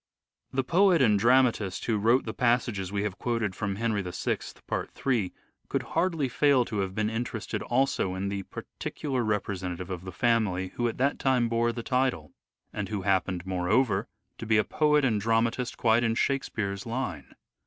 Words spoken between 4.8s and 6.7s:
3, could hardly fail